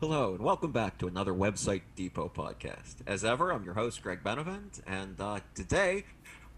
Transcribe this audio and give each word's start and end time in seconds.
Hello, 0.00 0.34
and 0.34 0.42
welcome 0.42 0.72
back 0.72 0.98
to 0.98 1.06
another 1.06 1.32
Website 1.32 1.82
Depot 1.94 2.28
podcast. 2.28 2.96
As 3.06 3.24
ever, 3.24 3.52
I'm 3.52 3.64
your 3.64 3.74
host, 3.74 4.02
Greg 4.02 4.24
Benevent, 4.24 4.80
and 4.88 5.18
uh, 5.20 5.38
today 5.54 6.04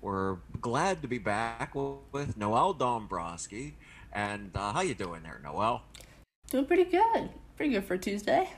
we're 0.00 0.38
glad 0.60 1.02
to 1.02 1.08
be 1.08 1.18
back 1.18 1.74
with 1.74 2.38
Noël 2.38 2.76
Dombroski. 2.76 3.74
And 4.12 4.50
uh, 4.54 4.72
how 4.72 4.80
you 4.80 4.94
doing 4.94 5.22
there, 5.22 5.40
Noël? 5.44 5.82
Doing 6.50 6.64
pretty 6.64 6.84
good. 6.84 7.28
Pretty 7.56 7.72
good 7.72 7.84
for 7.84 7.98
Tuesday. 7.98 8.48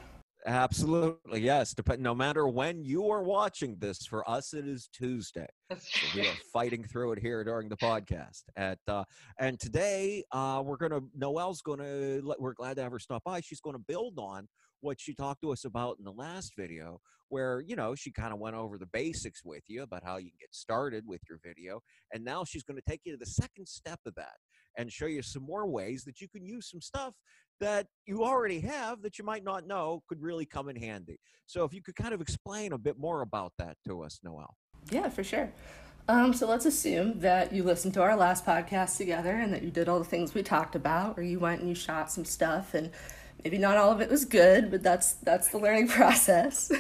Absolutely, 0.47 1.41
yes. 1.41 1.75
Dep- 1.75 1.99
no 1.99 2.15
matter 2.15 2.47
when 2.47 2.83
you 2.85 3.11
are 3.11 3.23
watching 3.23 3.77
this, 3.81 4.07
for 4.07 4.29
us 4.31 4.55
it 4.55 4.67
is 4.67 4.89
Tuesday. 4.93 5.49
So 5.77 6.07
we 6.15 6.27
are 6.27 6.35
fighting 6.53 6.85
through 6.85 7.13
it 7.13 7.19
here 7.19 7.43
during 7.45 7.69
the 7.69 7.77
podcast. 7.77 8.45
At 8.57 8.79
uh, 8.87 9.05
and 9.39 9.59
today 9.59 10.25
uh, 10.33 10.63
we're 10.65 10.77
gonna 10.77 11.01
Noël's 11.19 11.61
gonna 11.61 12.21
we're 12.39 12.55
glad 12.55 12.77
to 12.77 12.85
have 12.85 12.93
her 12.93 12.99
stop 12.99 13.25
by. 13.25 13.41
She's 13.41 13.61
gonna 13.61 13.81
build 13.81 14.19
on 14.19 14.49
what 14.81 15.01
she 15.01 15.15
talked 15.15 15.43
to 15.43 15.53
us 15.53 15.65
about 15.65 15.97
in 15.99 16.05
the 16.05 16.13
last 16.13 16.53
video, 16.57 17.01
where 17.29 17.61
you 17.67 17.77
know 17.77 17.95
she 17.95 18.11
kind 18.11 18.33
of 18.33 18.39
went 18.39 18.57
over 18.57 18.79
the 18.79 18.87
basics 18.87 19.45
with 19.45 19.63
you 19.67 19.83
about 19.83 20.05
how 20.05 20.17
you 20.17 20.31
can 20.31 20.39
get 20.41 20.55
started 20.55 21.05
with 21.07 21.21
your 21.29 21.39
video, 21.45 21.81
and 22.13 22.25
now 22.25 22.45
she's 22.45 22.63
going 22.63 22.79
to 22.79 22.91
take 22.91 23.01
you 23.05 23.13
to 23.13 23.19
the 23.19 23.27
second 23.27 23.67
step 23.67 24.01
of 24.07 24.15
that 24.15 24.37
and 24.77 24.93
show 24.93 25.07
you 25.07 25.23
some 25.23 25.43
more 25.43 25.67
ways 25.67 26.05
that 26.05 26.21
you 26.21 26.29
can 26.29 26.45
use 26.45 26.71
some 26.71 26.81
stuff 26.81 27.15
that 27.61 27.87
you 28.07 28.25
already 28.25 28.61
have 28.61 29.03
that 29.03 29.19
you 29.19 29.25
might 29.25 29.45
not 29.45 29.67
know 29.67 30.03
could 30.09 30.23
really 30.23 30.47
come 30.47 30.69
in 30.69 30.77
handy. 30.77 31.19
So 31.47 31.65
if 31.65 31.75
you 31.75 31.83
could 31.83 31.97
kind 31.97 32.15
of 32.15 32.21
explain 32.21 32.73
a 32.73 32.79
bit 32.79 32.99
more 32.99 33.23
about 33.23 33.53
that 33.59 33.77
to 33.87 34.03
us, 34.03 34.21
Noël. 34.25 34.51
Yeah, 34.91 35.09
for 35.09 35.25
sure. 35.25 35.51
Um, 36.09 36.33
so 36.33 36.47
let's 36.47 36.65
assume 36.65 37.21
that 37.21 37.53
you 37.53 37.63
listened 37.63 37.93
to 37.95 38.03
our 38.03 38.17
last 38.17 38.47
podcast 38.47 38.97
together 38.97 39.33
and 39.33 39.53
that 39.53 39.63
you 39.63 39.71
did 39.71 39.89
all 39.89 39.99
the 39.99 40.05
things 40.05 40.33
we 40.33 40.43
talked 40.43 40.75
about, 40.75 41.19
or 41.19 41.23
you 41.23 41.39
went 41.39 41.61
and 41.61 41.69
you 41.69 41.75
shot 41.75 42.11
some 42.11 42.25
stuff, 42.25 42.73
and 42.73 42.91
maybe 43.45 43.59
not 43.59 43.77
all 43.77 43.93
of 43.93 44.01
it 44.01 44.11
was 44.11 44.25
good, 44.25 44.71
but 44.71 44.83
that's 44.83 45.15
that's 45.15 45.49
the 45.49 45.59
learning 45.59 45.89
process. 45.99 46.71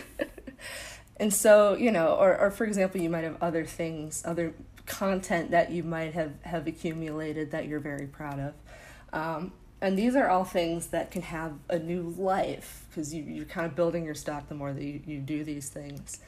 and 1.16 1.32
so 1.32 1.74
you 1.74 1.90
know, 1.90 2.14
or 2.14 2.36
or 2.38 2.50
for 2.50 2.64
example, 2.64 3.00
you 3.00 3.10
might 3.10 3.24
have 3.24 3.36
other 3.42 3.64
things, 3.64 4.22
other 4.24 4.54
content 4.86 5.50
that 5.50 5.70
you 5.70 5.82
might 5.82 6.14
have 6.14 6.32
have 6.42 6.66
accumulated 6.66 7.50
that 7.50 7.66
you're 7.66 7.80
very 7.80 8.06
proud 8.06 8.38
of. 8.38 8.54
Um, 9.12 9.52
and 9.80 9.96
these 9.96 10.16
are 10.16 10.28
all 10.28 10.44
things 10.44 10.88
that 10.88 11.10
can 11.10 11.22
have 11.22 11.52
a 11.68 11.78
new 11.78 12.14
life 12.18 12.86
because 12.90 13.14
you, 13.14 13.22
you're 13.22 13.44
kind 13.44 13.64
of 13.64 13.76
building 13.76 14.04
your 14.04 14.14
stock 14.14 14.48
the 14.48 14.54
more 14.54 14.72
that 14.72 14.82
you, 14.82 15.00
you 15.06 15.20
do 15.20 15.44
these 15.44 15.68
things. 15.68 16.18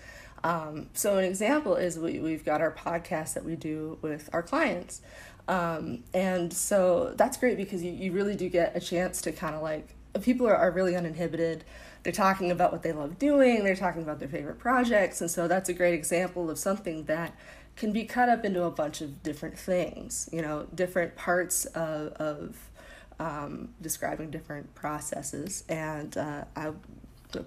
Um, 0.45 0.89
so, 0.95 1.19
an 1.19 1.25
example 1.25 1.75
is 1.75 1.99
we, 1.99 2.21
we've 2.21 2.45
got 2.45 2.61
our 2.61 2.71
podcast 2.71 3.35
that 3.35 3.45
we 3.45 3.57
do 3.57 3.99
with 4.03 4.31
our 4.33 4.43
clients. 4.43 5.03
Um, 5.49 6.05
and 6.15 6.53
so 6.53 7.13
that's 7.17 7.37
great 7.37 7.57
because 7.57 7.83
you, 7.83 7.91
you 7.91 8.13
really 8.13 8.37
do 8.37 8.49
get 8.49 8.77
a 8.77 8.81
chance 8.81 9.21
to 9.23 9.33
kind 9.33 9.57
of 9.57 9.63
like, 9.63 9.97
people 10.23 10.47
are, 10.47 10.57
are 10.57 10.71
really 10.71 10.97
uninhibited. 10.97 11.65
They're 12.03 12.13
talking 12.13 12.51
about 12.51 12.73
what 12.73 12.83
they 12.83 12.93
love 12.93 13.19
doing, 13.19 13.65
they're 13.65 13.77
talking 13.77 14.03
about 14.03 14.19
their 14.19 14.29
favorite 14.29 14.59
projects. 14.59 15.21
And 15.21 15.31
so 15.31 15.49
that's 15.49 15.69
a 15.69 15.75
great 15.75 15.95
example 15.95 16.51
of 16.51 16.59
something 16.59 17.05
that 17.05 17.35
can 17.77 17.93
be 17.93 18.05
cut 18.05 18.29
up 18.29 18.45
into 18.45 18.63
a 18.65 18.71
bunch 18.71 19.01
of 19.01 19.23
different 19.23 19.59
things, 19.59 20.29
you 20.33 20.43
know, 20.43 20.67
different 20.75 21.17
parts 21.17 21.65
of, 21.67 22.13
of 22.15 22.71
um, 23.19 23.69
describing 23.81 24.31
different 24.31 24.75
processes. 24.75 25.65
And 25.69 26.17
uh, 26.17 26.45
I 26.57 26.73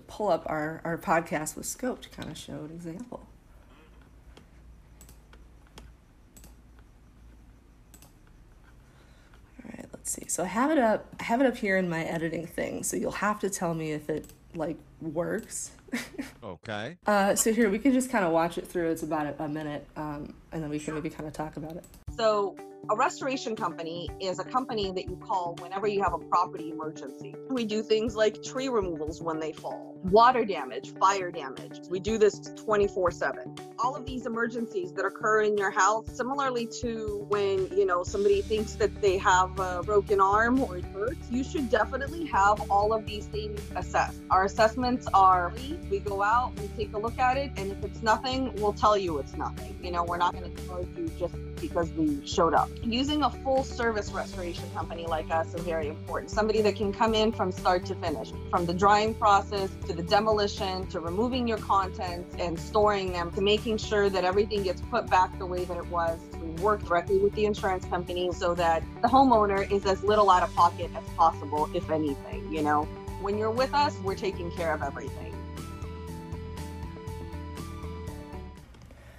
pull 0.07 0.29
up 0.29 0.43
our, 0.47 0.81
our 0.83 0.97
podcast 0.97 1.55
with 1.55 1.65
Scope 1.65 2.01
to 2.03 2.09
kind 2.09 2.29
of 2.29 2.37
show 2.37 2.53
an 2.53 2.71
example. 2.71 3.27
All 9.63 9.71
right, 9.75 9.85
let's 9.93 10.11
see. 10.11 10.22
So 10.33 10.41
I 10.41 10.47
have 10.47 10.71
it 10.71 10.79
up. 10.79 11.05
I 11.19 11.23
have 11.25 11.41
it 11.41 11.45
up 11.45 11.55
here 11.55 11.77
in 11.77 11.87
my 11.87 12.03
editing 12.05 12.47
thing. 12.47 12.81
So 12.81 12.97
you'll 12.97 13.11
have 13.11 13.39
to 13.41 13.51
tell 13.51 13.75
me 13.75 13.91
if 13.91 14.09
it 14.09 14.25
like 14.55 14.77
works. 14.99 15.69
okay. 16.43 16.97
Uh, 17.05 17.35
so 17.35 17.53
here 17.53 17.69
we 17.69 17.77
can 17.77 17.93
just 17.93 18.09
kind 18.09 18.25
of 18.25 18.31
watch 18.31 18.57
it 18.57 18.65
through. 18.65 18.89
It's 18.89 19.03
about 19.03 19.27
a, 19.27 19.43
a 19.43 19.47
minute, 19.47 19.85
um, 19.95 20.33
and 20.51 20.63
then 20.63 20.71
we 20.71 20.79
can 20.79 20.95
maybe 20.95 21.11
kind 21.11 21.27
of 21.27 21.33
talk 21.33 21.55
about 21.55 21.75
it. 21.75 21.85
So 22.17 22.55
a 22.89 22.95
restoration 22.97 23.55
company 23.55 24.09
is 24.19 24.39
a 24.39 24.43
company 24.43 24.91
that 24.91 25.05
you 25.05 25.15
call 25.15 25.55
whenever 25.61 25.87
you 25.87 26.03
have 26.03 26.13
a 26.13 26.17
property 26.17 26.69
emergency. 26.69 27.33
We 27.49 27.63
do 27.63 27.81
things 27.81 28.13
like 28.13 28.43
tree 28.43 28.67
removals 28.67 29.21
when 29.21 29.39
they 29.39 29.53
fall, 29.53 29.97
water 30.03 30.43
damage, 30.43 30.93
fire 30.99 31.31
damage. 31.31 31.79
We 31.89 32.01
do 32.01 32.17
this 32.17 32.39
24 32.65 33.11
7. 33.11 33.55
All 33.79 33.95
of 33.95 34.05
these 34.05 34.25
emergencies 34.25 34.91
that 34.93 35.05
occur 35.05 35.43
in 35.43 35.57
your 35.57 35.71
house, 35.71 36.07
similarly 36.13 36.67
to 36.81 37.25
when, 37.29 37.67
you 37.67 37.85
know, 37.85 38.03
somebody 38.03 38.41
thinks 38.41 38.73
that 38.75 39.01
they 39.01 39.17
have 39.17 39.57
a 39.59 39.81
broken 39.83 40.19
arm 40.19 40.61
or 40.61 40.77
it 40.77 40.85
hurts, 40.85 41.31
you 41.31 41.43
should 41.43 41.69
definitely 41.69 42.25
have 42.25 42.69
all 42.69 42.93
of 42.93 43.05
these 43.05 43.27
things 43.27 43.61
assessed. 43.77 44.19
Our 44.29 44.43
assessments 44.43 45.07
are. 45.13 45.53
We 45.89 45.99
go 45.99 46.21
out, 46.21 46.59
we 46.59 46.67
take 46.75 46.93
a 46.93 46.97
look 46.97 47.17
at 47.17 47.37
it, 47.37 47.51
and 47.55 47.71
if 47.71 47.83
it's 47.83 48.01
nothing, 48.01 48.53
we'll 48.55 48.73
tell 48.73 48.97
you 48.97 49.19
it's 49.19 49.35
nothing. 49.35 49.77
You 49.81 49.91
know, 49.91 50.03
we're 50.03 50.17
not 50.17 50.33
going 50.33 50.53
to 50.53 50.67
charge 50.67 50.87
you 50.97 51.09
just 51.17 51.35
because 51.61 51.89
we 51.93 52.25
showed 52.25 52.53
up 52.53 52.69
using 52.83 53.23
a 53.23 53.29
full 53.29 53.63
service 53.63 54.11
restoration 54.11 54.63
company 54.73 55.05
like 55.05 55.29
us 55.31 55.53
is 55.53 55.61
very 55.61 55.87
important. 55.87 56.29
Somebody 56.29 56.61
that 56.61 56.75
can 56.75 56.91
come 56.91 57.13
in 57.13 57.31
from 57.31 57.51
start 57.51 57.85
to 57.85 57.95
finish, 57.95 58.31
from 58.49 58.65
the 58.65 58.73
drying 58.73 59.13
process 59.15 59.69
to 59.87 59.93
the 59.93 60.03
demolition 60.03 60.87
to 60.87 60.99
removing 60.99 61.47
your 61.47 61.57
contents 61.57 62.35
and 62.39 62.59
storing 62.59 63.11
them 63.11 63.31
to 63.31 63.41
making 63.41 63.77
sure 63.77 64.09
that 64.09 64.23
everything 64.25 64.63
gets 64.63 64.81
put 64.81 65.09
back 65.09 65.37
the 65.39 65.45
way 65.45 65.63
that 65.65 65.77
it 65.77 65.87
was. 65.87 66.19
We 66.41 66.49
work 66.61 66.83
directly 66.83 67.17
with 67.17 67.33
the 67.33 67.45
insurance 67.45 67.85
company 67.85 68.31
so 68.33 68.53
that 68.55 68.83
the 69.01 69.07
homeowner 69.07 69.69
is 69.71 69.85
as 69.85 70.03
little 70.03 70.29
out 70.29 70.43
of 70.43 70.53
pocket 70.53 70.91
as 70.95 71.03
possible, 71.15 71.69
if 71.73 71.89
anything, 71.89 72.51
you 72.51 72.61
know. 72.61 72.83
When 73.21 73.37
you're 73.37 73.51
with 73.51 73.73
us, 73.73 73.97
we're 74.03 74.15
taking 74.15 74.51
care 74.51 74.73
of 74.73 74.81
everything. 74.81 75.33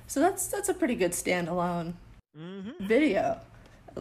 So 0.07 0.21
that's 0.21 0.47
that's 0.47 0.69
a 0.69 0.75
pretty 0.75 0.95
good 0.95 1.11
standalone 1.11 1.95
mm-hmm. 2.39 2.87
video. 2.87 3.41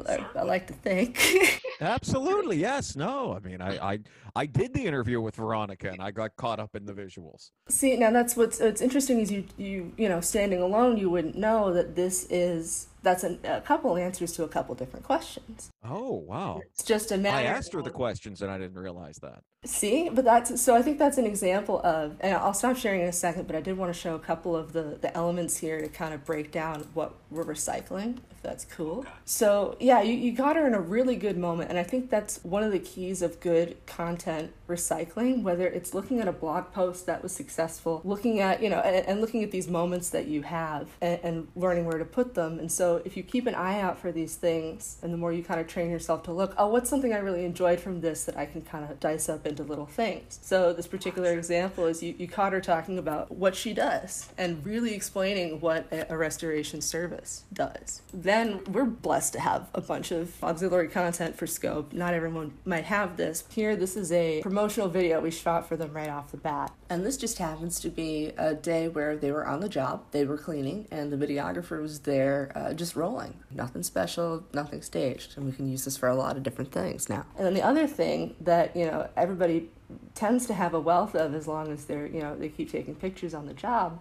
I, 0.07 0.25
I 0.35 0.41
like 0.41 0.67
to 0.67 0.73
think. 0.73 1.61
Absolutely, 1.81 2.57
yes. 2.57 2.95
No, 2.95 3.33
I 3.33 3.39
mean, 3.47 3.61
I, 3.61 3.93
I 3.93 3.99
I 4.35 4.45
did 4.45 4.73
the 4.73 4.85
interview 4.85 5.21
with 5.21 5.35
Veronica, 5.35 5.89
and 5.89 6.01
I 6.01 6.11
got 6.11 6.35
caught 6.35 6.59
up 6.59 6.75
in 6.75 6.85
the 6.85 6.93
visuals. 6.93 7.51
See, 7.69 7.95
now 7.95 8.11
that's 8.11 8.35
what's 8.35 8.59
what's 8.59 8.81
interesting 8.81 9.19
is 9.19 9.31
you 9.31 9.45
you 9.57 9.93
you 9.97 10.09
know 10.09 10.21
standing 10.21 10.61
alone, 10.61 10.97
you 10.97 11.09
wouldn't 11.09 11.35
know 11.35 11.73
that 11.73 11.95
this 11.95 12.25
is 12.29 12.87
that's 13.03 13.23
a, 13.23 13.37
a 13.43 13.61
couple 13.61 13.95
answers 13.97 14.31
to 14.33 14.43
a 14.43 14.47
couple 14.47 14.73
different 14.75 15.05
questions. 15.05 15.69
Oh 15.83 16.13
wow! 16.13 16.61
It's 16.71 16.83
just 16.83 17.11
a 17.11 17.17
matter. 17.17 17.37
I 17.37 17.43
asked 17.43 17.73
her 17.73 17.81
the 17.81 17.91
questions, 17.91 18.41
and 18.41 18.49
I 18.49 18.57
didn't 18.57 18.79
realize 18.79 19.17
that. 19.21 19.43
See, 19.65 20.09
but 20.09 20.25
that's 20.25 20.61
so. 20.61 20.75
I 20.75 20.81
think 20.81 20.99
that's 20.99 21.17
an 21.17 21.25
example 21.25 21.79
of, 21.85 22.17
and 22.19 22.35
I'll 22.35 22.53
stop 22.53 22.75
sharing 22.75 23.01
in 23.01 23.07
a 23.07 23.13
second. 23.13 23.47
But 23.47 23.55
I 23.55 23.61
did 23.61 23.77
want 23.77 23.93
to 23.93 23.99
show 23.99 24.15
a 24.15 24.19
couple 24.19 24.55
of 24.55 24.73
the 24.73 24.97
the 24.99 25.15
elements 25.15 25.57
here 25.57 25.79
to 25.79 25.87
kind 25.87 26.13
of 26.13 26.25
break 26.25 26.51
down 26.51 26.85
what 26.93 27.13
we're 27.31 27.45
recycling, 27.45 28.17
if 28.31 28.41
that's 28.41 28.65
cool. 28.65 28.99
Okay. 28.99 29.09
So 29.23 29.77
yeah, 29.79 30.01
you 30.01 30.15
you 30.15 30.33
got 30.33 30.57
her 30.57 30.67
in 30.67 30.73
a 30.73 30.81
really 30.81 31.15
good 31.15 31.37
moment, 31.37 31.69
and 31.69 31.79
I 31.79 31.83
think 31.83 32.09
that's 32.09 32.43
one 32.43 32.63
of 32.63 32.73
the 32.73 32.79
keys 32.79 33.21
of 33.21 33.39
good 33.39 33.77
content 33.85 34.51
recycling. 34.67 35.43
Whether 35.43 35.67
it's 35.67 35.93
looking 35.93 36.19
at 36.19 36.27
a 36.27 36.33
blog 36.33 36.73
post 36.73 37.05
that 37.05 37.23
was 37.23 37.33
successful, 37.33 38.01
looking 38.03 38.41
at 38.41 38.61
you 38.61 38.69
know, 38.69 38.79
and, 38.79 39.07
and 39.07 39.21
looking 39.21 39.43
at 39.43 39.51
these 39.51 39.69
moments 39.69 40.09
that 40.09 40.27
you 40.27 40.41
have, 40.41 40.89
and, 40.99 41.19
and 41.23 41.47
learning 41.55 41.85
where 41.85 41.97
to 41.97 42.05
put 42.05 42.33
them, 42.33 42.59
and 42.59 42.69
so 42.69 42.92
if 42.97 43.17
you 43.17 43.23
keep 43.23 43.47
an 43.47 43.55
eye 43.55 43.79
out 43.79 43.97
for 43.97 44.11
these 44.11 44.35
things, 44.35 44.97
and 45.01 45.13
the 45.13 45.17
more 45.17 45.31
you 45.31 45.43
kind 45.43 45.59
of 45.59 45.67
train 45.67 45.89
yourself 45.89 46.23
to 46.23 46.31
look, 46.31 46.53
oh, 46.57 46.67
what's 46.67 46.89
something 46.89 47.13
I 47.13 47.17
really 47.17 47.45
enjoyed 47.45 47.79
from 47.79 48.01
this 48.01 48.25
that 48.25 48.37
I 48.37 48.45
can 48.45 48.61
kind 48.61 48.89
of 48.89 48.99
dice 48.99 49.29
up 49.29 49.45
into 49.45 49.63
little 49.63 49.85
things. 49.85 50.39
So 50.41 50.73
this 50.73 50.87
particular 50.87 51.33
example 51.33 51.85
is 51.85 52.03
you, 52.03 52.15
you 52.17 52.27
caught 52.27 52.53
her 52.53 52.61
talking 52.61 52.97
about 52.97 53.31
what 53.31 53.55
she 53.55 53.73
does 53.73 54.29
and 54.37 54.65
really 54.65 54.93
explaining 54.93 55.59
what 55.59 55.87
a, 55.91 56.13
a 56.13 56.17
restoration 56.17 56.81
service 56.81 57.43
does. 57.53 58.01
Then 58.13 58.63
we're 58.65 58.85
blessed 58.85 59.33
to 59.33 59.39
have 59.39 59.69
a 59.73 59.81
bunch 59.81 60.11
of 60.11 60.43
auxiliary 60.43 60.87
content 60.87 61.37
for 61.37 61.47
Scope. 61.47 61.93
Not 61.93 62.13
everyone 62.13 62.53
might 62.65 62.85
have 62.85 63.17
this. 63.17 63.43
Here, 63.49 63.75
this 63.75 63.95
is 63.95 64.11
a 64.11 64.41
promotional 64.41 64.89
video 64.89 65.21
we 65.21 65.31
shot 65.31 65.67
for 65.67 65.77
them 65.77 65.93
right 65.93 66.09
off 66.09 66.31
the 66.31 66.37
bat. 66.37 66.71
And 66.89 67.05
this 67.05 67.17
just 67.17 67.37
happens 67.37 67.79
to 67.79 67.89
be 67.89 68.33
a 68.37 68.53
day 68.53 68.87
where 68.87 69.15
they 69.15 69.31
were 69.31 69.47
on 69.47 69.61
the 69.61 69.69
job, 69.69 70.03
they 70.11 70.25
were 70.25 70.37
cleaning, 70.37 70.87
and 70.91 71.11
the 71.11 71.17
videographer 71.17 71.81
was 71.81 71.99
there 72.01 72.51
uh, 72.55 72.73
just 72.73 72.82
rolling. 72.95 73.35
Nothing 73.51 73.83
special, 73.83 74.43
nothing 74.53 74.81
staged. 74.81 75.37
And 75.37 75.45
we 75.45 75.51
can 75.51 75.69
use 75.69 75.85
this 75.85 75.97
for 75.97 76.09
a 76.09 76.15
lot 76.15 76.37
of 76.37 76.43
different 76.43 76.71
things 76.71 77.09
now. 77.09 77.25
And 77.37 77.45
then 77.45 77.53
the 77.53 77.61
other 77.61 77.87
thing 77.87 78.35
that, 78.41 78.75
you 78.75 78.85
know, 78.85 79.09
everybody 79.15 79.69
tends 80.15 80.45
to 80.47 80.53
have 80.53 80.73
a 80.73 80.79
wealth 80.79 81.15
of 81.15 81.33
as 81.33 81.47
long 81.47 81.71
as 81.71 81.85
they're, 81.85 82.07
you 82.07 82.21
know, 82.21 82.35
they 82.35 82.49
keep 82.49 82.71
taking 82.71 82.95
pictures 82.95 83.33
on 83.33 83.45
the 83.45 83.53
job 83.53 83.99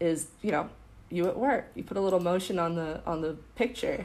is, 0.00 0.28
you 0.42 0.50
know, 0.50 0.68
you 1.10 1.26
at 1.28 1.36
work. 1.36 1.70
You 1.74 1.84
put 1.84 1.96
a 1.96 2.00
little 2.00 2.20
motion 2.20 2.58
on 2.58 2.74
the 2.74 3.00
on 3.06 3.20
the 3.20 3.36
picture 3.54 4.04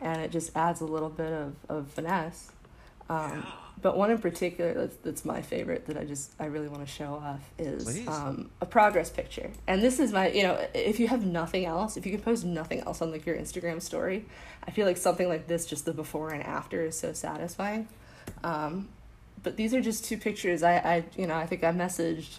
and 0.00 0.20
it 0.20 0.30
just 0.30 0.56
adds 0.56 0.80
a 0.80 0.84
little 0.84 1.08
bit 1.08 1.32
of, 1.32 1.54
of 1.68 1.88
finesse. 1.90 2.50
Um, 3.08 3.46
but 3.82 3.96
one 3.96 4.10
in 4.10 4.18
particular 4.18 4.72
that's, 4.72 4.96
that's 4.96 5.24
my 5.24 5.42
favorite 5.42 5.86
that 5.86 5.98
I 5.98 6.04
just 6.04 6.32
I 6.38 6.46
really 6.46 6.68
want 6.68 6.86
to 6.86 6.90
show 6.90 7.14
off 7.14 7.40
is 7.58 8.06
um, 8.08 8.50
a 8.60 8.66
progress 8.66 9.10
picture. 9.10 9.50
And 9.66 9.82
this 9.82 9.98
is 9.98 10.12
my 10.12 10.30
you 10.30 10.44
know 10.44 10.64
if 10.72 11.00
you 11.00 11.08
have 11.08 11.26
nothing 11.26 11.66
else, 11.66 11.96
if 11.96 12.06
you 12.06 12.12
can 12.12 12.22
post 12.22 12.44
nothing 12.44 12.80
else 12.80 13.02
on 13.02 13.10
like 13.10 13.26
your 13.26 13.36
Instagram 13.36 13.82
story, 13.82 14.24
I 14.66 14.70
feel 14.70 14.86
like 14.86 14.96
something 14.96 15.28
like 15.28 15.48
this, 15.48 15.66
just 15.66 15.84
the 15.84 15.92
before 15.92 16.30
and 16.30 16.42
after, 16.42 16.84
is 16.84 16.98
so 16.98 17.12
satisfying. 17.12 17.88
Um, 18.44 18.88
but 19.42 19.56
these 19.56 19.74
are 19.74 19.80
just 19.80 20.04
two 20.04 20.16
pictures. 20.16 20.62
I, 20.62 20.76
I 20.76 21.04
you 21.16 21.26
know, 21.26 21.34
I 21.34 21.46
think 21.46 21.64
I 21.64 21.72
messaged 21.72 22.38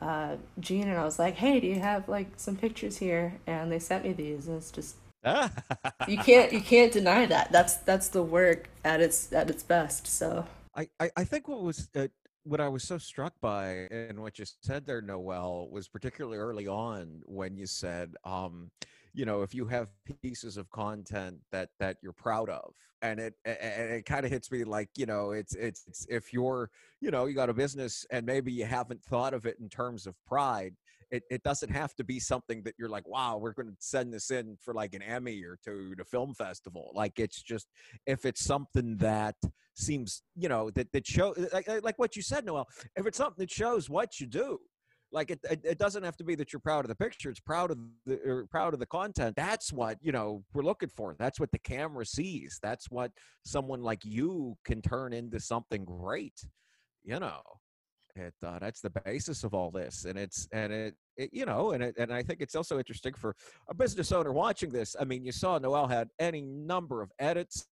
uh, 0.00 0.36
Gene 0.60 0.88
and 0.88 0.98
I 0.98 1.04
was 1.04 1.18
like, 1.18 1.34
"Hey, 1.34 1.58
do 1.60 1.66
you 1.66 1.80
have 1.80 2.08
like 2.08 2.28
some 2.36 2.56
pictures 2.56 2.98
here?" 2.98 3.38
And 3.46 3.72
they 3.72 3.78
sent 3.78 4.04
me 4.04 4.12
these, 4.12 4.46
and 4.46 4.58
it's 4.58 4.70
just 4.70 4.96
you 6.08 6.18
can't 6.18 6.52
you 6.52 6.60
can't 6.60 6.92
deny 6.92 7.26
that. 7.26 7.50
That's 7.50 7.76
that's 7.78 8.08
the 8.08 8.22
work 8.22 8.68
at 8.84 9.00
its 9.00 9.32
at 9.32 9.50
its 9.50 9.62
best. 9.62 10.06
So 10.06 10.46
I 10.76 10.88
I, 11.16 11.24
think 11.24 11.48
what 11.48 11.62
was 11.62 11.88
uh, 11.96 12.08
what 12.44 12.60
I 12.60 12.68
was 12.68 12.84
so 12.84 12.98
struck 12.98 13.34
by 13.40 13.88
and 13.90 14.20
what 14.20 14.38
you 14.38 14.44
said 14.62 14.86
there, 14.86 15.02
Noël, 15.02 15.70
was 15.70 15.88
particularly 15.88 16.38
early 16.38 16.68
on 16.68 17.22
when 17.24 17.56
you 17.56 17.66
said, 17.66 18.14
um, 18.24 18.70
you 19.14 19.24
know, 19.24 19.42
if 19.42 19.54
you 19.54 19.66
have 19.66 19.88
pieces 20.22 20.56
of 20.56 20.70
content 20.70 21.38
that 21.50 21.70
that 21.80 21.96
you're 22.02 22.12
proud 22.12 22.50
of, 22.50 22.74
and 23.02 23.18
it 23.18 23.34
and 23.44 23.90
it 23.90 24.04
kind 24.04 24.24
of 24.24 24.30
hits 24.30 24.50
me 24.52 24.64
like, 24.64 24.90
you 24.96 25.06
know, 25.06 25.30
it's, 25.30 25.54
it's 25.54 25.84
it's 25.88 26.06
if 26.08 26.32
you're, 26.32 26.70
you 27.00 27.10
know, 27.10 27.26
you 27.26 27.34
got 27.34 27.50
a 27.50 27.54
business 27.54 28.06
and 28.10 28.26
maybe 28.26 28.52
you 28.52 28.66
haven't 28.66 29.02
thought 29.02 29.34
of 29.34 29.46
it 29.46 29.56
in 29.58 29.68
terms 29.68 30.06
of 30.06 30.14
pride, 30.26 30.74
it, 31.10 31.22
it 31.30 31.42
doesn't 31.42 31.70
have 31.70 31.94
to 31.94 32.04
be 32.04 32.18
something 32.18 32.62
that 32.64 32.74
you're 32.78 32.88
like, 32.88 33.06
wow, 33.06 33.36
we're 33.36 33.52
going 33.52 33.68
to 33.68 33.76
send 33.78 34.12
this 34.12 34.30
in 34.30 34.56
for 34.60 34.74
like 34.74 34.94
an 34.94 35.02
Emmy 35.02 35.42
or 35.44 35.58
to 35.64 35.94
film 36.04 36.34
festival. 36.34 36.90
Like 36.94 37.18
it's 37.18 37.42
just 37.42 37.68
if 38.06 38.24
it's 38.24 38.44
something 38.44 38.96
that 38.98 39.36
seems, 39.74 40.22
you 40.34 40.48
know, 40.48 40.70
that 40.70 40.90
that 40.92 41.06
show 41.06 41.32
uh, 41.32 41.46
like, 41.52 41.84
like 41.84 41.98
what 41.98 42.16
you 42.16 42.22
said, 42.22 42.44
Noël. 42.44 42.64
If 42.96 43.06
it's 43.06 43.18
something 43.18 43.42
that 43.42 43.50
shows 43.50 43.88
what 43.88 44.18
you 44.20 44.26
do, 44.26 44.58
like 45.12 45.30
it, 45.30 45.40
it, 45.48 45.60
it, 45.64 45.78
doesn't 45.78 46.02
have 46.02 46.16
to 46.16 46.24
be 46.24 46.34
that 46.34 46.52
you're 46.52 46.60
proud 46.60 46.84
of 46.84 46.88
the 46.88 46.94
picture 46.94 47.30
it's 47.30 47.40
proud 47.40 47.70
of 47.70 47.78
the 48.06 48.46
proud 48.50 48.74
of 48.74 48.80
the 48.80 48.86
content 48.86 49.36
that's 49.36 49.72
what 49.72 49.96
you 50.00 50.12
know 50.12 50.42
we're 50.52 50.64
looking 50.64 50.88
for 50.88 51.14
that's 51.18 51.38
what 51.38 51.50
the 51.52 51.58
camera 51.58 52.04
sees 52.04 52.58
that's 52.62 52.90
what 52.90 53.12
someone 53.44 53.82
like 53.82 54.04
you 54.04 54.56
can 54.64 54.82
turn 54.82 55.12
into 55.12 55.38
something 55.38 55.84
great 55.84 56.44
you 57.04 57.18
know 57.20 57.40
it 58.16 58.34
uh, 58.44 58.58
that's 58.58 58.80
the 58.80 58.90
basis 59.04 59.44
of 59.44 59.54
all 59.54 59.70
this 59.70 60.04
and 60.04 60.18
it's 60.18 60.48
and 60.52 60.72
it, 60.72 60.94
it 61.16 61.30
you 61.32 61.44
know 61.44 61.72
and 61.72 61.82
it, 61.82 61.94
and 61.98 62.12
i 62.12 62.22
think 62.22 62.40
it's 62.40 62.54
also 62.54 62.78
interesting 62.78 63.12
for 63.14 63.34
a 63.68 63.74
business 63.74 64.12
owner 64.12 64.32
watching 64.32 64.70
this 64.70 64.96
i 65.00 65.04
mean 65.04 65.24
you 65.24 65.32
saw 65.32 65.58
noël 65.58 65.90
had 65.90 66.08
any 66.18 66.42
number 66.42 67.02
of 67.02 67.10
edits 67.18 67.66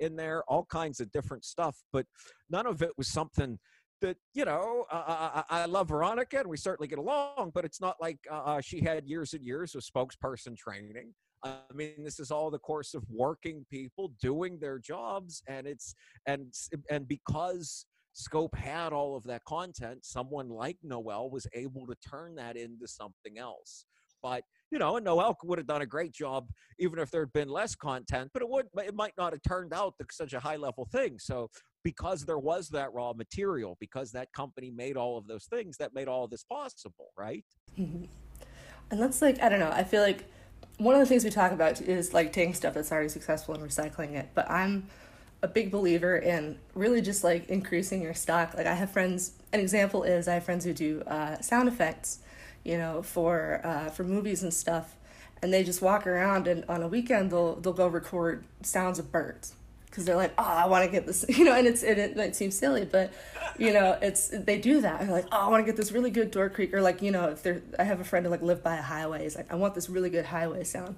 in 0.00 0.16
there 0.16 0.42
all 0.48 0.64
kinds 0.64 1.00
of 1.00 1.10
different 1.12 1.44
stuff 1.44 1.76
but 1.92 2.06
none 2.50 2.66
of 2.66 2.82
it 2.82 2.90
was 2.96 3.08
something 3.08 3.58
that 4.00 4.16
you 4.34 4.44
know 4.44 4.84
uh, 4.90 5.42
I, 5.50 5.62
I, 5.62 5.64
love 5.66 5.88
veronica 5.88 6.38
and 6.40 6.48
we 6.48 6.56
certainly 6.56 6.88
get 6.88 6.98
along 6.98 7.52
but 7.54 7.64
it's 7.64 7.80
not 7.80 7.96
like 8.00 8.18
uh, 8.30 8.42
uh, 8.44 8.60
she 8.60 8.80
had 8.80 9.06
years 9.06 9.34
and 9.34 9.44
years 9.44 9.74
of 9.74 9.82
spokesperson 9.82 10.56
training. 10.56 11.14
I 11.44 11.58
mean 11.72 12.04
this 12.04 12.18
is 12.18 12.30
all 12.30 12.50
the 12.50 12.58
course 12.58 12.94
of 12.94 13.04
working 13.10 13.64
people 13.70 14.12
doing 14.20 14.58
their 14.58 14.78
jobs 14.78 15.42
and 15.48 15.66
it's 15.66 15.94
and 16.26 16.52
and 16.90 17.06
because 17.06 17.86
Scope 18.18 18.56
had 18.56 18.92
all 18.92 19.16
of 19.16 19.22
that 19.24 19.44
content. 19.44 20.04
Someone 20.04 20.48
like 20.48 20.76
Noël 20.84 21.30
was 21.30 21.46
able 21.54 21.86
to 21.86 21.94
turn 21.96 22.34
that 22.34 22.56
into 22.56 22.88
something 22.88 23.38
else. 23.38 23.86
But 24.20 24.42
you 24.72 24.78
know, 24.80 24.96
and 24.96 25.06
Noël 25.06 25.36
would 25.44 25.58
have 25.58 25.68
done 25.68 25.82
a 25.82 25.86
great 25.86 26.12
job 26.12 26.48
even 26.80 26.98
if 26.98 27.12
there 27.12 27.22
had 27.22 27.32
been 27.32 27.48
less 27.48 27.76
content. 27.76 28.30
But 28.32 28.42
it 28.42 28.48
would, 28.48 28.66
it 28.76 28.94
might 28.94 29.12
not 29.16 29.32
have 29.32 29.42
turned 29.46 29.72
out 29.72 29.94
to 29.98 30.06
such 30.10 30.32
a 30.32 30.40
high 30.40 30.56
level 30.56 30.84
thing. 30.90 31.20
So 31.20 31.48
because 31.84 32.24
there 32.24 32.40
was 32.40 32.68
that 32.70 32.92
raw 32.92 33.12
material, 33.12 33.76
because 33.78 34.10
that 34.12 34.32
company 34.32 34.72
made 34.72 34.96
all 34.96 35.16
of 35.16 35.28
those 35.28 35.44
things, 35.44 35.76
that 35.76 35.94
made 35.94 36.08
all 36.08 36.26
this 36.26 36.42
possible, 36.42 37.12
right? 37.16 37.44
Mm-hmm. 37.78 38.06
And 38.90 39.00
that's 39.00 39.22
like 39.22 39.40
I 39.40 39.48
don't 39.48 39.60
know. 39.60 39.70
I 39.70 39.84
feel 39.84 40.02
like 40.02 40.24
one 40.78 40.96
of 40.96 41.00
the 41.00 41.06
things 41.06 41.22
we 41.22 41.30
talk 41.30 41.52
about 41.52 41.80
is 41.80 42.12
like 42.12 42.32
taking 42.32 42.52
stuff 42.52 42.74
that's 42.74 42.90
already 42.90 43.10
successful 43.10 43.54
and 43.54 43.62
recycling 43.62 44.14
it. 44.14 44.30
But 44.34 44.50
I'm 44.50 44.88
a 45.42 45.48
big 45.48 45.70
believer 45.70 46.16
in 46.16 46.58
really 46.74 47.00
just 47.00 47.22
like 47.22 47.48
increasing 47.48 48.02
your 48.02 48.14
stock. 48.14 48.54
Like 48.54 48.66
I 48.66 48.74
have 48.74 48.90
friends. 48.90 49.32
An 49.52 49.60
example 49.60 50.02
is 50.02 50.28
I 50.28 50.34
have 50.34 50.44
friends 50.44 50.64
who 50.64 50.72
do 50.72 51.02
uh, 51.06 51.40
sound 51.40 51.68
effects, 51.68 52.18
you 52.64 52.76
know, 52.76 53.02
for 53.02 53.60
uh, 53.64 53.90
for 53.90 54.04
movies 54.04 54.42
and 54.42 54.52
stuff, 54.52 54.96
and 55.42 55.52
they 55.52 55.62
just 55.62 55.80
walk 55.80 56.06
around 56.06 56.48
and 56.48 56.64
on 56.68 56.82
a 56.82 56.88
weekend 56.88 57.30
they'll 57.30 57.56
they'll 57.56 57.72
go 57.72 57.86
record 57.86 58.44
sounds 58.62 58.98
of 58.98 59.12
birds 59.12 59.54
because 59.86 60.04
they're 60.04 60.16
like, 60.16 60.32
oh, 60.38 60.44
I 60.44 60.66
want 60.66 60.84
to 60.84 60.90
get 60.90 61.06
this, 61.06 61.24
you 61.36 61.44
know, 61.44 61.54
and 61.54 61.66
it's 61.66 61.82
it, 61.82 61.98
it 61.98 62.16
might 62.16 62.36
seem 62.36 62.50
silly, 62.50 62.84
but 62.84 63.12
you 63.58 63.72
know, 63.72 63.98
it's 64.02 64.28
they 64.28 64.58
do 64.58 64.80
that. 64.80 65.00
They're 65.00 65.10
like, 65.10 65.26
oh, 65.32 65.46
I 65.46 65.48
want 65.48 65.64
to 65.64 65.66
get 65.66 65.76
this 65.76 65.92
really 65.92 66.10
good 66.10 66.30
door 66.30 66.48
creak, 66.48 66.74
or 66.74 66.80
like 66.80 67.02
you 67.02 67.10
know, 67.10 67.28
if 67.30 67.42
they're 67.42 67.62
I 67.78 67.84
have 67.84 68.00
a 68.00 68.04
friend 68.04 68.26
who 68.26 68.30
like 68.30 68.42
live 68.42 68.62
by 68.62 68.76
a 68.76 68.82
highway. 68.82 69.22
He's 69.22 69.36
like, 69.36 69.52
I 69.52 69.56
want 69.56 69.74
this 69.74 69.88
really 69.88 70.10
good 70.10 70.26
highway 70.26 70.64
sound. 70.64 70.96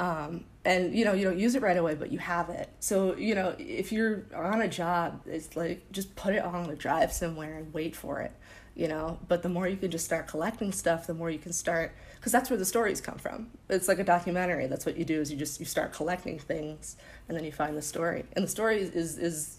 Um, 0.00 0.44
and 0.64 0.96
you 0.96 1.04
know 1.04 1.12
you 1.12 1.24
don't 1.24 1.38
use 1.38 1.54
it 1.54 1.62
right 1.62 1.76
away 1.76 1.94
but 1.94 2.12
you 2.12 2.18
have 2.18 2.48
it. 2.48 2.68
So 2.80 3.16
you 3.16 3.34
know 3.34 3.54
if 3.58 3.92
you're 3.92 4.24
on 4.34 4.62
a 4.62 4.68
job 4.68 5.22
it's 5.26 5.56
like 5.56 5.90
just 5.92 6.14
put 6.16 6.34
it 6.34 6.44
on 6.44 6.66
the 6.68 6.76
drive 6.76 7.12
somewhere 7.12 7.58
and 7.58 7.72
wait 7.74 7.96
for 7.96 8.20
it 8.20 8.32
you 8.74 8.88
know? 8.88 9.18
But 9.28 9.42
the 9.42 9.48
more 9.48 9.68
you 9.68 9.76
can 9.76 9.90
just 9.90 10.04
start 10.04 10.26
collecting 10.26 10.72
stuff 10.72 11.06
the 11.06 11.14
more 11.14 11.30
you 11.30 11.38
can 11.38 11.52
start 11.52 11.94
because 12.16 12.32
that's 12.32 12.50
where 12.50 12.58
the 12.58 12.64
stories 12.64 13.00
come 13.00 13.18
from. 13.18 13.48
It's 13.68 13.88
like 13.88 13.98
a 13.98 14.04
documentary. 14.04 14.66
That's 14.66 14.86
what 14.86 14.96
you 14.96 15.04
do 15.04 15.20
is 15.20 15.30
you 15.30 15.36
just 15.36 15.60
you 15.60 15.66
start 15.66 15.92
collecting 15.92 16.38
things 16.38 16.96
and 17.28 17.36
then 17.36 17.44
you 17.44 17.52
find 17.52 17.76
the 17.76 17.82
story. 17.82 18.24
And 18.34 18.44
the 18.44 18.48
story 18.48 18.80
is 18.80 19.18
is 19.18 19.58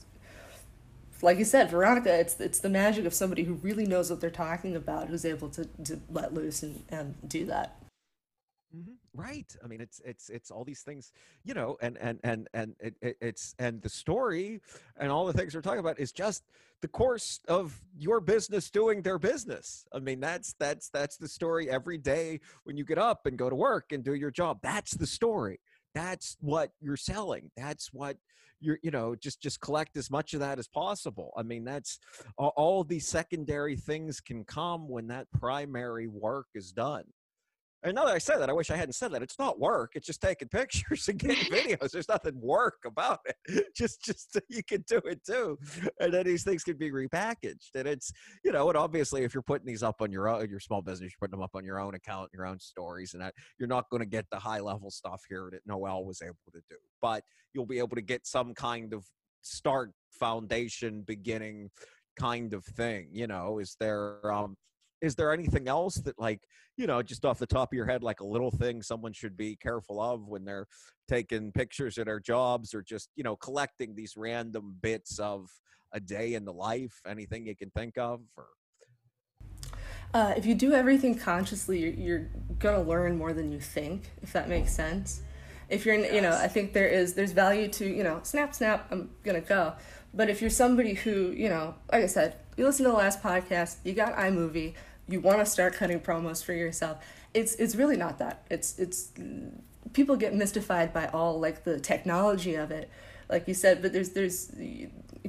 like 1.22 1.38
you 1.38 1.46
said 1.46 1.72
veronica 1.72 2.14
it's 2.20 2.38
it's 2.42 2.60
the 2.60 2.70
magic 2.70 3.06
of 3.06 3.14
somebody 3.14 3.44
who 3.44 3.54
really 3.56 3.86
knows 3.86 4.10
what 4.10 4.20
they're 4.20 4.30
talking 4.30 4.76
about 4.76 5.08
who's 5.08 5.24
able 5.24 5.48
to, 5.48 5.64
to 5.86 5.98
let 6.10 6.34
loose 6.34 6.64
and, 6.64 6.84
and 6.90 7.16
do 7.26 7.46
that 7.46 7.78
Mm-hmm. 8.76 8.94
Right. 9.14 9.56
I 9.64 9.68
mean, 9.68 9.82
it's 9.82 10.02
it's 10.04 10.30
it's 10.30 10.50
all 10.50 10.64
these 10.64 10.82
things, 10.82 11.12
you 11.44 11.54
know, 11.54 11.78
and 11.82 11.98
and 12.00 12.20
and 12.24 12.48
and 12.56 12.76
it, 12.80 12.96
it, 13.02 13.18
it's 13.22 13.54
and 13.60 13.82
the 13.84 13.90
story 13.90 14.62
and 14.98 15.12
all 15.12 15.28
the 15.28 15.34
things 15.34 15.54
we're 15.54 15.62
talking 15.62 15.80
about 15.80 16.00
is 16.00 16.12
just 16.12 16.44
the 16.82 16.88
course 16.88 17.40
of 17.48 17.80
your 17.96 18.20
business 18.20 18.72
doing 18.72 19.04
their 19.04 19.20
business. 19.20 19.86
I 19.94 20.00
mean, 20.00 20.20
that's 20.20 20.54
that's 20.60 20.90
that's 20.90 21.18
the 21.18 21.28
story 21.28 21.70
every 21.70 22.00
day 22.00 22.40
when 22.64 22.76
you 22.76 22.84
get 22.84 22.98
up 22.98 23.28
and 23.28 23.38
go 23.38 23.48
to 23.48 23.56
work 23.56 23.92
and 23.92 24.04
do 24.04 24.16
your 24.16 24.32
job. 24.32 24.58
That's 24.64 24.96
the 24.96 25.08
story. 25.08 25.60
That's 25.94 26.36
what 26.40 26.72
you're 26.82 26.98
selling. 26.98 27.52
That's 27.56 27.94
what 27.94 28.18
you're 28.60 28.80
you 28.82 28.92
know 28.92 29.14
just 29.14 29.42
just 29.42 29.60
collect 29.60 29.98
as 29.98 30.10
much 30.10 30.34
of 30.34 30.40
that 30.40 30.58
as 30.58 30.68
possible 30.70 31.34
i 31.36 31.44
mean 31.44 31.66
that's 31.66 32.00
all, 32.38 32.54
all 32.56 32.84
these 32.84 33.06
secondary 33.06 33.76
things 33.76 34.22
can 34.22 34.46
come 34.46 34.88
when 34.88 35.08
that 35.08 35.28
primary 35.34 36.08
work 36.08 36.48
is 36.56 36.72
done 36.72 37.04
and 37.84 37.96
now 37.96 38.06
that 38.06 38.14
I 38.14 38.18
said 38.18 38.38
that, 38.38 38.50
I 38.50 38.54
wish 38.54 38.72
I 38.72 38.76
hadn't 38.76 38.94
said 38.94 39.12
that. 39.12 39.22
It's 39.22 39.38
not 39.38 39.60
work. 39.60 39.92
It's 39.96 40.08
just 40.08 40.22
taking 40.22 40.48
pictures 40.50 41.08
and 41.08 41.20
getting 41.20 41.46
videos. 41.52 41.92
There's 41.92 42.08
nothing 42.08 42.40
work 42.40 42.80
about 42.86 43.20
it. 43.26 43.68
Just, 43.76 44.04
just 44.04 44.40
you 44.50 44.64
can 44.64 44.84
do 44.88 44.98
it 44.98 45.24
too, 45.26 45.58
and 46.00 46.14
then 46.14 46.26
these 46.26 46.44
things 46.44 46.64
can 46.64 46.78
be 46.78 46.92
repackaged. 46.92 47.74
And 47.76 47.88
it's, 47.88 48.12
you 48.44 48.52
know, 48.52 48.70
and 48.70 48.78
obviously, 48.78 49.24
if 49.24 49.34
you're 49.34 49.44
putting 49.44 49.66
these 49.66 49.84
up 49.84 50.02
on 50.02 50.12
your 50.12 50.30
own, 50.30 50.48
your 50.50 50.60
small 50.60 50.82
business, 50.82 51.12
you're 51.12 51.28
putting 51.28 51.38
them 51.38 51.44
up 51.44 51.56
on 51.56 51.66
your 51.66 51.80
own 51.80 51.96
account, 51.96 52.30
your 52.34 52.46
own 52.46 52.60
stories, 52.60 53.14
and 53.14 53.22
that 53.22 53.34
you're 53.60 53.68
not 53.68 53.90
going 53.90 54.02
to 54.02 54.08
get 54.08 54.26
the 54.32 54.40
high 54.40 54.60
level 54.60 54.92
stuff 54.92 55.24
here 55.28 55.50
that 55.52 55.68
Noël 55.68 56.06
was 56.06 56.22
able 56.22 56.36
to 56.54 56.62
do. 56.70 56.76
But 57.02 57.24
you'll 57.54 57.66
be 57.66 57.80
able 57.80 57.96
to 57.96 58.02
get 58.02 58.28
some 58.28 58.54
kind 58.54 58.94
of 58.94 59.06
start 59.42 59.92
foundation, 60.12 61.02
beginning 61.02 61.70
kind 62.18 62.54
of 62.54 62.64
thing. 62.64 63.10
You 63.12 63.28
know, 63.28 63.60
is 63.60 63.76
there 63.80 64.32
um 64.32 64.56
is 65.04 65.16
there 65.16 65.34
anything 65.34 65.68
else 65.68 65.96
that 65.96 66.18
like 66.18 66.40
you 66.78 66.88
know 66.88 67.04
just 67.04 67.26
off 67.26 67.38
the 67.38 67.46
top 67.46 67.72
of 67.72 67.76
your 67.76 67.86
head 67.86 68.02
like 68.02 68.22
a 68.22 68.26
little 68.26 68.50
thing 68.50 68.82
someone 68.82 69.12
should 69.12 69.36
be 69.36 69.56
careful 69.58 70.02
of 70.02 70.28
when 70.28 70.46
they're 70.46 70.66
taking 71.10 71.52
pictures 71.52 71.98
at 71.98 72.06
their 72.06 72.22
jobs 72.22 72.74
or 72.74 72.82
just 72.82 73.10
you 73.16 73.24
know 73.24 73.36
collecting 73.36 73.94
these 73.94 74.16
random 74.16 74.76
bits 74.82 75.20
of 75.20 75.50
a 75.92 76.00
day 76.00 76.34
in 76.34 76.46
the 76.46 76.54
life? 76.54 77.02
Anything 77.08 77.46
you 77.46 77.56
can 77.56 77.70
think 77.70 77.98
of 77.98 78.22
or? 78.36 78.48
Uh, 80.14 80.34
if 80.38 80.46
you 80.46 80.56
do 80.56 80.74
everything 80.74 81.18
consciously 81.18 81.80
you're, 81.80 81.94
you're 81.94 82.30
gonna 82.60 82.82
learn 82.82 83.18
more 83.18 83.34
than 83.34 83.52
you 83.52 83.60
think 83.60 84.12
if 84.22 84.32
that 84.34 84.48
makes 84.48 84.74
sense. 84.74 85.22
If 85.70 85.86
you're 85.86 85.96
yes. 85.96 86.14
you 86.14 86.22
know 86.22 86.32
i 86.32 86.48
think 86.48 86.74
there 86.74 86.88
is 86.88 87.14
there's 87.14 87.32
value 87.32 87.68
to 87.70 87.86
you 87.86 88.04
know 88.04 88.20
snap 88.24 88.56
snap 88.56 88.88
i'm 88.90 89.10
gonna 89.24 89.42
go. 89.42 89.74
But 90.16 90.30
if 90.30 90.42
you're 90.42 90.52
somebody 90.52 90.94
who 90.94 91.32
you 91.32 91.50
know 91.50 91.76
like 91.92 92.04
i 92.04 92.08
said 92.08 92.38
you 92.56 92.66
listen 92.66 92.86
to 92.86 92.92
the 92.92 92.98
last 92.98 93.22
podcast 93.22 93.78
you 93.84 93.94
got 93.94 94.16
imovie 94.16 94.76
you 95.08 95.20
want 95.20 95.40
to 95.40 95.46
start 95.46 95.74
cutting 95.74 96.00
promos 96.00 96.44
for 96.44 96.54
yourself. 96.54 97.04
It's 97.34 97.56
it's 97.56 97.76
really 97.76 97.98
not 97.98 98.20
that. 98.20 98.46
It's 98.50 98.78
it's 98.80 99.12
people 99.94 100.16
get 100.16 100.34
mystified 100.34 100.94
by 100.94 101.08
all 101.08 101.40
like 101.40 101.64
the 101.64 101.80
technology 101.80 102.56
of 102.56 102.72
it 102.72 102.90
like 103.30 103.48
you 103.48 103.54
said 103.54 103.82
but 103.82 103.92
there's 103.92 104.10
there's 104.10 104.52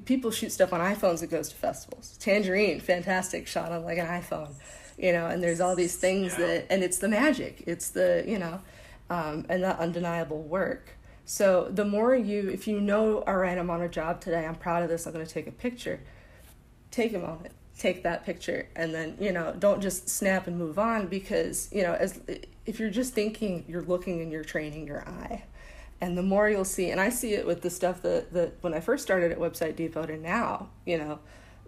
people 0.05 0.31
shoot 0.31 0.53
stuff 0.53 0.73
on 0.73 0.81
iPhones 0.81 1.21
that 1.21 1.31
goes 1.31 1.49
to 1.49 1.57
festivals. 1.57 2.17
Tangerine 2.19 2.81
fantastic 2.81 3.47
shot 3.47 3.73
on 3.73 3.85
like 3.85 3.99
an 3.99 4.07
iPhone 4.07 4.53
you 4.97 5.13
know 5.13 5.27
and 5.27 5.43
there's 5.43 5.61
all 5.61 5.75
these 5.75 5.97
things 5.97 6.33
yeah. 6.33 6.47
that 6.47 6.73
and 6.73 6.83
it's 6.83 6.99
the 6.99 7.09
magic. 7.09 7.65
It's 7.67 7.91
the 7.91 8.25
you 8.27 8.39
know 8.39 8.61
um, 9.11 9.45
and 9.49 9.63
that 9.65 9.79
undeniable 9.79 10.43
work. 10.43 10.91
So 11.27 11.69
the 11.71 11.85
more 11.85 12.15
you 12.15 12.49
if 12.51 12.69
you 12.69 12.81
know 12.81 13.23
all 13.23 13.37
right 13.37 13.57
I'm 13.57 13.71
on 13.71 13.83
a 13.83 13.89
job 13.89 14.21
today 14.21 14.47
I'm 14.47 14.55
proud 14.55 14.83
of 14.83 14.89
this 14.89 15.07
I'm 15.07 15.13
going 15.13 15.27
to 15.27 15.33
take 15.33 15.47
a 15.47 15.53
picture 15.53 16.01
take 16.91 17.13
a 17.13 17.19
moment 17.19 17.53
take 17.79 18.03
that 18.03 18.25
picture 18.25 18.69
and 18.77 18.95
then 18.95 19.17
you 19.21 19.33
know 19.33 19.55
don't 19.59 19.81
just 19.81 20.09
snap 20.09 20.47
and 20.47 20.57
move 20.57 20.79
on 20.79 21.09
because 21.09 21.69
you 21.73 21.83
know 21.83 21.95
as 21.95 22.21
if 22.67 22.79
you're 22.79 22.91
just 22.91 23.15
thinking 23.15 23.65
you're 23.67 23.83
looking 23.83 24.21
and 24.21 24.31
you're 24.31 24.45
training 24.45 24.87
your 24.87 25.07
eye 25.09 25.43
and 26.01 26.17
the 26.17 26.23
more 26.23 26.49
you'll 26.49 26.65
see 26.65 26.91
and 26.91 27.01
i 27.01 27.09
see 27.09 27.35
it 27.35 27.45
with 27.45 27.63
the 27.63 27.71
stuff 27.71 28.01
that, 28.03 28.33
that 28.33 28.53
when 28.61 28.73
i 28.73 28.79
first 28.79 29.03
started 29.03 29.33
at 29.33 29.39
website 29.39 29.75
depot 29.75 30.07
to 30.07 30.17
now 30.17 30.69
you 30.87 30.97
know 30.97 31.19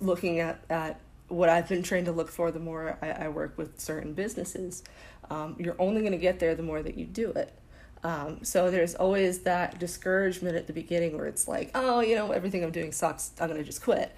looking 0.01 0.41
at, 0.41 0.63
at 0.71 1.01
what 1.29 1.49
I've 1.49 1.69
been 1.69 1.83
trained 1.83 2.07
to 2.07 2.13
look 2.13 2.31
for 2.31 2.51
the 2.51 2.61
more 2.61 2.99
I, 3.03 3.11
I 3.11 3.29
work 3.29 3.57
with 3.59 3.81
certain 3.81 4.15
businesses. 4.15 4.85
Um, 5.31 5.57
you're 5.59 5.77
only 5.79 6.01
going 6.01 6.13
to 6.13 6.19
get 6.19 6.39
there 6.39 6.55
the 6.55 6.63
more 6.63 6.83
that 6.83 6.97
you 6.97 7.05
do 7.05 7.31
it. 7.33 7.53
Um, 8.05 8.45
so 8.45 8.71
there's 8.71 8.95
always 8.95 9.41
that 9.41 9.81
discouragement 9.81 10.55
at 10.55 10.67
the 10.67 10.73
beginning 10.73 11.17
where 11.17 11.27
it's 11.27 11.49
like, 11.49 11.71
oh, 11.75 12.01
you 12.01 12.15
know, 12.15 12.31
everything 12.31 12.63
I'm 12.63 12.71
doing 12.71 12.93
sucks. 12.93 13.33
I'm 13.41 13.49
going 13.49 13.59
to 13.59 13.65
just 13.65 13.83
quit. 13.83 14.15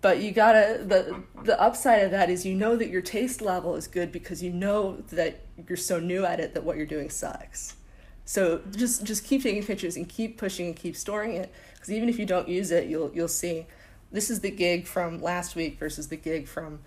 But 0.00 0.22
you 0.22 0.32
gotta 0.32 0.82
the 0.82 1.22
the 1.44 1.60
upside 1.60 2.02
of 2.02 2.10
that 2.12 2.30
is 2.30 2.46
you 2.46 2.54
know 2.54 2.76
that 2.76 2.88
your 2.88 3.02
taste 3.02 3.42
level 3.42 3.76
is 3.76 3.86
good 3.86 4.10
because 4.10 4.42
you 4.42 4.50
know 4.50 4.96
that 5.10 5.40
you're 5.68 5.76
so 5.76 6.00
new 6.00 6.24
at 6.24 6.40
it 6.40 6.54
that 6.54 6.64
what 6.64 6.76
you're 6.76 6.86
doing 6.86 7.10
sucks. 7.10 7.76
So 8.24 8.62
just 8.74 9.04
just 9.04 9.24
keep 9.24 9.42
taking 9.42 9.62
pictures 9.62 9.96
and 9.96 10.08
keep 10.08 10.38
pushing 10.38 10.66
and 10.66 10.76
keep 10.76 10.96
storing 10.96 11.34
it 11.34 11.52
because 11.74 11.90
even 11.90 12.08
if 12.08 12.18
you 12.18 12.24
don't 12.24 12.48
use 12.48 12.70
it, 12.70 12.88
you'll 12.88 13.10
you'll 13.14 13.28
see 13.28 13.66
this 14.10 14.30
is 14.30 14.40
the 14.40 14.50
gig 14.50 14.86
from 14.86 15.20
last 15.20 15.54
week 15.54 15.78
versus 15.78 16.08
the 16.08 16.16
gig 16.16 16.48
from 16.48 16.80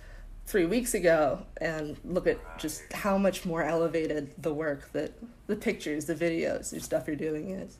three 0.45 0.65
weeks 0.65 0.93
ago 0.93 1.45
and 1.57 1.97
look 2.03 2.27
at 2.27 2.37
just 2.59 2.91
how 2.91 3.17
much 3.17 3.45
more 3.45 3.63
elevated 3.63 4.33
the 4.37 4.53
work 4.53 4.91
that 4.91 5.13
the 5.47 5.55
pictures 5.55 6.05
the 6.05 6.15
videos 6.15 6.71
the 6.71 6.79
stuff 6.79 7.07
you're 7.07 7.15
doing 7.15 7.51
is 7.51 7.77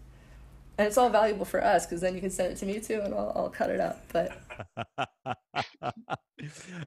and 0.77 0.88
it's 0.88 0.98
all 0.98 1.10
valuable 1.10 1.46
for 1.46 1.63
us 1.63 1.86
because 1.86 2.01
then 2.01 2.15
you 2.15 2.22
can 2.22 2.30
send 2.30 2.51
it 2.51 2.56
to 2.58 2.65
me 2.65 2.80
too 2.80 3.01
and 3.03 3.13
I'll, 3.13 3.32
I'll 3.36 3.50
cut 3.50 3.70
it 3.70 3.80
up 3.80 4.03
but 4.12 4.38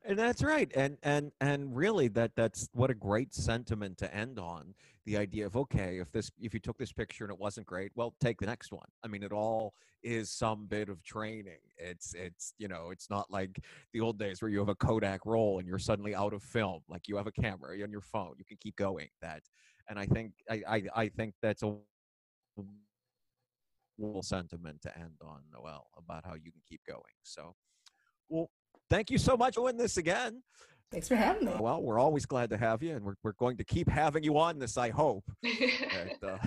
and 0.04 0.18
that's 0.18 0.42
right 0.42 0.70
and 0.74 0.98
and 1.02 1.32
and 1.40 1.76
really 1.76 2.08
that 2.08 2.32
that's 2.36 2.68
what 2.72 2.90
a 2.90 2.94
great 2.94 3.34
sentiment 3.34 3.98
to 3.98 4.14
end 4.14 4.38
on 4.38 4.74
the 5.04 5.16
idea 5.16 5.46
of 5.46 5.56
okay 5.56 5.98
if 5.98 6.10
this 6.10 6.30
if 6.40 6.52
you 6.52 6.60
took 6.60 6.78
this 6.78 6.92
picture 6.92 7.24
and 7.24 7.32
it 7.32 7.38
wasn't 7.38 7.66
great 7.66 7.92
well 7.94 8.14
take 8.20 8.40
the 8.40 8.46
next 8.46 8.72
one. 8.72 8.88
I 9.04 9.08
mean 9.08 9.22
it 9.22 9.32
all 9.32 9.72
is 10.02 10.30
some 10.30 10.66
bit 10.66 10.88
of 10.88 11.02
training. 11.02 11.58
It's 11.78 12.14
it's 12.14 12.54
you 12.58 12.68
know 12.68 12.90
it's 12.90 13.08
not 13.08 13.30
like 13.30 13.60
the 13.92 14.00
old 14.00 14.18
days 14.18 14.42
where 14.42 14.50
you 14.50 14.58
have 14.58 14.68
a 14.68 14.74
kodak 14.74 15.24
roll 15.24 15.58
and 15.58 15.66
you're 15.66 15.78
suddenly 15.78 16.14
out 16.14 16.32
of 16.32 16.42
film 16.42 16.82
like 16.88 17.08
you 17.08 17.16
have 17.16 17.26
a 17.26 17.32
camera 17.32 17.80
on 17.82 17.90
your 17.90 18.00
phone 18.00 18.34
you 18.38 18.44
can 18.44 18.56
keep 18.60 18.76
going 18.76 19.08
that 19.20 19.42
and 19.88 19.98
i 19.98 20.06
think 20.06 20.32
i 20.50 20.62
i, 20.68 20.82
I 20.94 21.08
think 21.08 21.34
that's 21.42 21.62
a 21.62 21.74
little 23.98 24.22
sentiment 24.22 24.80
to 24.82 24.96
end 24.98 25.14
on 25.22 25.40
noël 25.54 25.82
about 25.96 26.24
how 26.24 26.34
you 26.34 26.52
can 26.52 26.60
keep 26.68 26.80
going 26.86 27.00
so 27.22 27.54
well 28.28 28.50
thank 28.90 29.10
you 29.10 29.18
so 29.18 29.36
much 29.36 29.54
for 29.54 29.62
doing 29.62 29.76
this 29.76 29.96
again 29.96 30.42
Thanks 30.92 31.08
for 31.08 31.16
having 31.16 31.46
me. 31.46 31.52
Well, 31.58 31.82
we're 31.82 31.98
always 31.98 32.26
glad 32.26 32.50
to 32.50 32.56
have 32.56 32.82
you, 32.82 32.94
and 32.94 33.04
we're, 33.04 33.16
we're 33.24 33.32
going 33.32 33.56
to 33.56 33.64
keep 33.64 33.88
having 33.88 34.22
you 34.22 34.38
on 34.38 34.58
this, 34.58 34.78
I 34.78 34.90
hope. 34.90 35.24
and, 35.42 36.12
uh, 36.22 36.38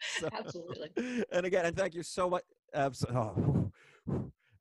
so, 0.20 0.28
Absolutely. 0.32 1.24
And 1.32 1.46
again, 1.46 1.64
and 1.64 1.76
thank 1.76 1.94
you 1.94 2.02
so 2.02 2.28
much. 2.28 2.42
Oh, 2.74 3.70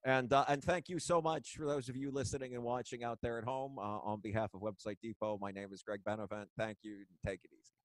and 0.06 0.32
uh, 0.32 0.46
and 0.48 0.64
thank 0.64 0.88
you 0.88 0.98
so 0.98 1.22
much 1.22 1.56
for 1.58 1.66
those 1.66 1.90
of 1.90 1.98
you 1.98 2.10
listening 2.10 2.56
and 2.56 2.64
watching 2.64 3.04
out 3.04 3.20
there 3.22 3.38
at 3.38 3.44
home. 3.44 3.78
Uh, 3.78 4.00
on 4.00 4.22
behalf 4.22 4.52
of 4.54 4.62
Website 4.62 4.98
Depot, 5.04 5.38
my 5.42 5.52
name 5.52 5.68
is 5.74 5.84
Greg 5.84 6.00
Benevent. 6.06 6.48
Thank 6.58 6.78
you. 6.84 7.00
Take 7.26 7.42
it 7.44 7.50
easy. 7.52 7.77